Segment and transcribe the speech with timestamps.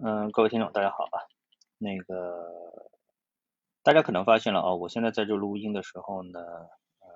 [0.00, 1.26] 嗯，各位听众，大家好啊。
[1.76, 2.88] 那个，
[3.82, 6.38] 大家可能发现了啊，我现在在这录音的时候呢，
[7.00, 7.08] 呃，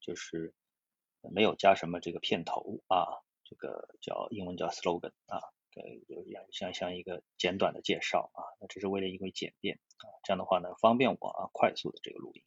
[0.00, 0.52] 就是
[1.20, 3.06] 没有加什么这个片头啊，
[3.44, 5.38] 这个叫英文叫 slogan 啊，
[6.08, 8.42] 有点像像一个简短的介绍啊。
[8.60, 12.42] 那只是为了一个简便啊，这样的话呢，方便我啊快速的这个录音。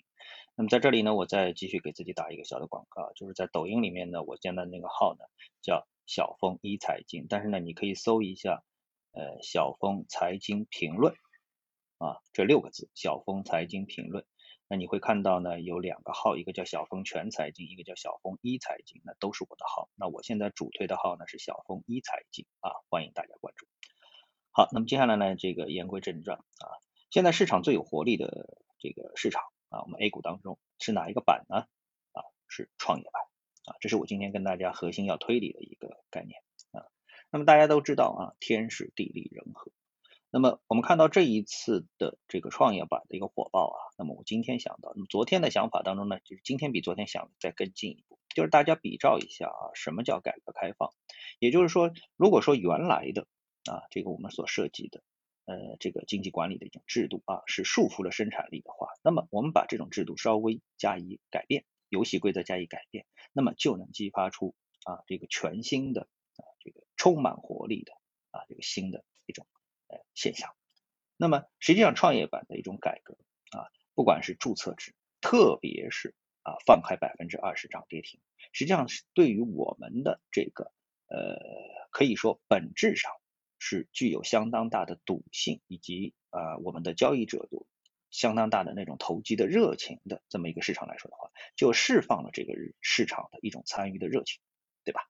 [0.56, 5.24] 那么在这里呢，我再继续给自己打一个小的广告，就是在抖音里面呢，我建的那个号呢
[5.62, 8.62] 叫小峰一财经，但是呢，你可以搜一下。
[9.16, 11.14] 呃，小峰财经评论
[12.00, 14.26] 啊，这六个字，小峰财经评论，
[14.68, 19.88] 那你会看到呢，有两个号，一个叫小峰全财经，一个叫小峰一财经，那都是我的号。
[19.96, 23.66] 那我现在主推的号呢是小峰一财经啊，欢迎大家关注。
[24.52, 26.68] 好，那么接下来呢，这个言归正传啊，
[27.10, 31.68] 现在市场最有活力的这个市场啊，我们 A 股当中是哪一个板呢？
[32.12, 33.24] 啊，是创业板
[33.64, 36.84] 啊，这是我今天跟大家核心要推理的一个概念啊。
[37.36, 39.70] 那么大家都知道啊，天时地利人和。
[40.32, 50.94] 那么我们看到这一次的这个创业板的一个火爆啊，那么我今天想到，那么昨天的想法当中呢，就是今天比昨天想再更进一步，就是大家比照一下啊，什么叫改革开放？
[51.38, 53.28] 也就是说，如果说原来的
[53.70, 55.04] 啊，这个我们所涉及的
[55.44, 64.56] 呃这个经济管理的一种制度啊，是束缚了生产力的话，那么我们把这种制度稍微加以改变，游戏规则加以改变，那么就能激发出
[64.86, 66.08] 啊这个全新的。
[67.06, 67.94] 充满活力的
[68.32, 69.46] 啊，这个新的一种
[69.86, 70.56] 呃现象。
[71.18, 73.16] 那么实际上创业板的一种改革
[73.52, 78.20] 啊，不管是注册制，特别是啊放开百分之二十涨跌停，
[78.54, 80.72] 实际上是对于我们的这个
[81.06, 81.38] 呃
[81.92, 83.12] 可以说本质上
[83.60, 87.68] 是具有相当大的赌性，以及啊我们的交易者有
[88.10, 94.42] 相当大的那种投机的热情的这么一个市场来说的话，就释放了这个市场的一种参与的热情，
[94.84, 95.08] 对吧？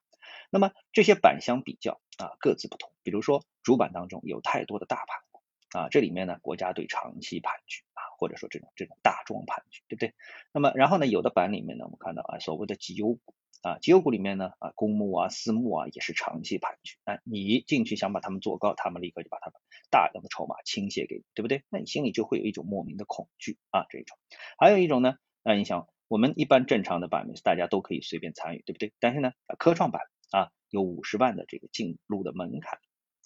[0.50, 2.92] 那么这些板相比较啊，各自不同。
[3.02, 5.42] 比如说主板当中有太多的大盘股
[5.78, 10.14] 啊，这里面呢国家队长期盘踞啊，或者说这种这种大庄盘踞，对不对？
[10.52, 16.96] 那么然后呢，有的板里面呢，我们看到啊，所谓的绩优股啊，绩优股里面呢啊，公募啊、私募啊也是长期盘踞。
[17.04, 19.54] 哎，你进去想把他们做高，他们立刻就把他们
[19.90, 21.64] 大量的筹码倾泻给你，对不对？
[21.68, 24.16] 那你心里就会有一种莫名的恐惧啊，这一种。
[24.58, 28.92] 还有一种呢，那你想，我们一般正常的板面大家都可以随便参与，对不对？
[29.00, 32.80] 但是呢，科创板啊，有五十万的这个进入的门槛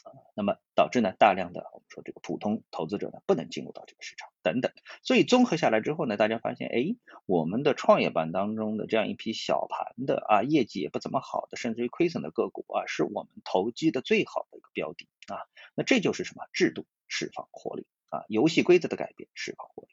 [0.04, 4.72] 啊，那么导致呢大量的我们说这个普通投资者呢不能进入到这个市场等等，
[5.02, 6.96] 所以综合下来之后呢，大家发现哎，
[7.26, 15.44] 我们的创业板当中的这样一批小盘的啊，业绩也不怎么好的，甚至于亏损的个股啊，是我们投机的最好的一个标的啊，
[15.74, 19.89] 那这就是什么制度释放活力啊，游戏规则的改变释放活力。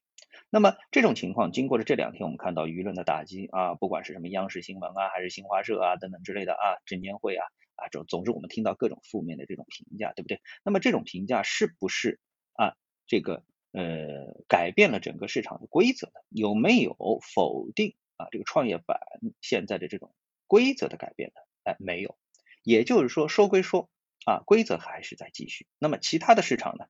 [0.50, 10.42] 那么这种情况，经过了这两天，我们看到舆论的打击啊，不管是什么央视新闻啊，还是新华社啊等等之类的啊，证监会啊啊，总总之我们听到各种负面的这种评价，对不对？
[10.64, 12.20] 那么这种评价是不是
[12.54, 12.76] 啊
[13.08, 13.44] 这个
[13.74, 16.14] 呃改变了整个市场的规则呢？
[16.30, 16.96] 有没有
[17.36, 19.00] 否定啊这个创业板
[19.42, 20.14] 现在的这种
[20.48, 21.42] 规则的改变呢？
[21.64, 22.18] 哎，没有。
[22.64, 23.90] 也就是说，说归说
[24.26, 25.68] 啊，规则还是在继续。
[25.78, 26.86] 那么其他的市场呢？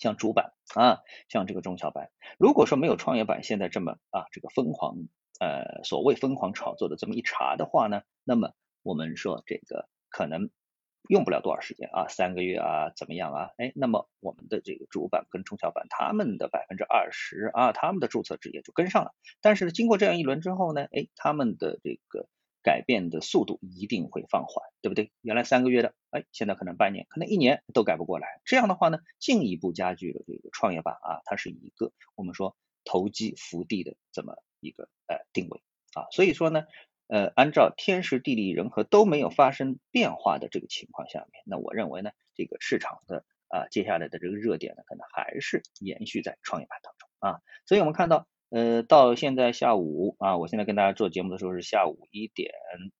[0.00, 4.96] 像主板啊，像这个中小板，如果说没有创业板现在这么啊这个疯狂
[5.38, 10.50] 呃所谓疯狂炒作的这么一茬的话呢，那么我们说这个可能
[11.08, 13.50] 用不了多少时间啊，三个月啊怎么样啊？
[13.58, 19.12] 哎，那么我们的这个主板跟中小板，他们的百分之二十啊，他们的注册制也就跟上了。
[19.40, 22.26] 但是经过这样一轮之后呢，哎，他们的这个。
[22.62, 25.10] 改变的速度一定会放缓，对不对？
[25.22, 28.40] 原来三个月的，哎，现在可能半年，可能一年都改不过来。
[28.44, 35.62] 这样的话呢，进一步加剧了这个创业板啊，它是一个我们说投机伏地的这么一个呃定位
[35.94, 36.06] 啊。
[36.12, 36.64] 所以说呢，
[37.06, 47.40] 呃，按照天时地利人和都没有发生变化的这个情况下面，那我认为呢，这个市场的啊接下来的这个热点呢，可能还是延续在创业板当中啊。
[47.64, 48.26] 所以我们看到。
[48.50, 52.50] 呃，到现在下午啊，我现在跟大家做节目的时候是下午一点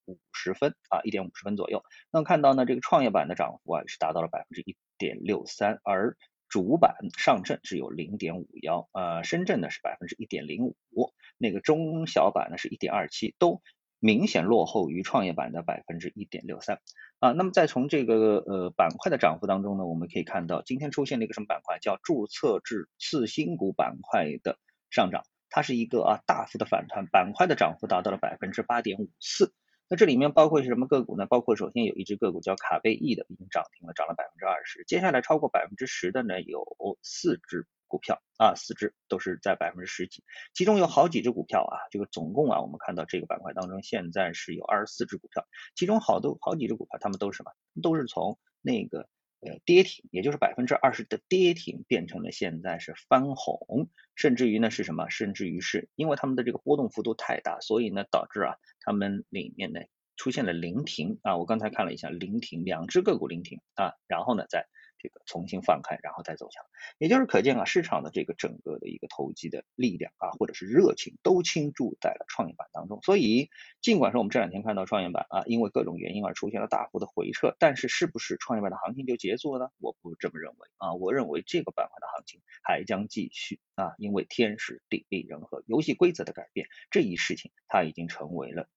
[0.07, 1.83] 五十分啊，一点五十分左右。
[2.13, 6.17] 那么看到呢，这个创业板的涨幅啊是达到了百分之一点六三，而
[6.49, 13.61] 主板上证只有零点五幺，呃，深圳呢是百分之一点零五，那个中小板呢是一点二七，都
[13.99, 16.81] 明显落后于创业板的百分之一点六三
[17.19, 17.33] 啊。
[17.33, 24.57] 那么再从这个呃板块的涨幅当中呢，我们可以看到今天出现了一个什么板块，叫注册制次新股板块的
[24.91, 25.25] 上涨。
[25.51, 29.53] 它是一个啊大幅的反弹，板块的涨幅达到了百分之八点五四。
[29.89, 31.27] 那这里面包括是什么个股呢？
[31.27, 34.85] 包括首先有一只个股叫卡贝易的，已经涨停了，涨了百分之二十。
[34.85, 36.65] 接下来超过百分之十的呢有
[37.03, 40.23] 四只股票啊，四只都是在百分之十几。
[40.55, 45.45] 其中有好几只股票啊，这个总共啊，我们看到这个板块当中现在是有二十四只股票，
[45.75, 47.51] 其中好多好几只股票，它们都是什么？
[47.83, 49.09] 都是从那个
[49.41, 55.09] 呃跌停，也就是百分之二十的跌停变成了现在是翻红，甚至于呢是什么？
[55.09, 59.81] 甚至于是因为他们的这个波动幅度太大，所以呢导致啊他们里面呢
[60.17, 64.67] 出现了临停啊，我刚才看了一下临停，两只个股临停啊，然后呢再。
[65.03, 66.65] 这个重新放开，然后再走强，
[66.99, 73.01] 也就是可见啊，市场的这个整个的一个投机的力量啊，或者是热情都倾注在了创业板当中。
[73.03, 73.51] 所以，
[73.81, 79.71] 尽管说我们这两天看到创业板啊，因为各种原因而出现了大幅的回撤，但是是不是创业板的行情就结束了呢？
[79.79, 88.69] 我不这么认为啊，我认为这个板块的行情还将继续啊，因为天时地利人和，游戏规则的改变这一事情，它已经成为了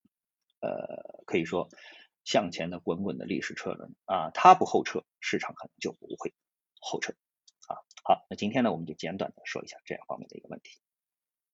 [0.61, 1.69] 呃，可以说。
[2.23, 6.33] 向前的滚滚的历史车轮啊，它不后撤，市场可能就不会
[6.79, 7.13] 后撤
[7.67, 7.81] 啊。
[8.03, 10.79] 好，那今天呢，我们就简短的说一下这样方面的一个问题。